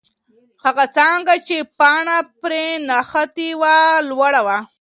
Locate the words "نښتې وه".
2.87-3.75